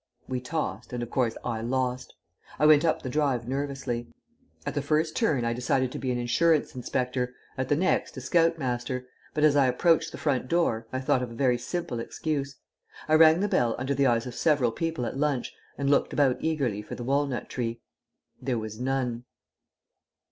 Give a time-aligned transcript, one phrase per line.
[0.27, 2.15] We tossed, and of course I lost.
[2.57, 4.07] I went up the drive nervously.
[4.65, 8.21] At the first turn I decided to be an insurance inspector, at the next a
[8.21, 11.99] scout master, but, as I approached the front door, I thought of a very simple
[11.99, 12.55] excuse.
[13.07, 16.37] I rang the bell under the eyes of several people at lunch and looked about
[16.43, 17.79] eagerly for the walnut tree.
[18.41, 19.25] There was none.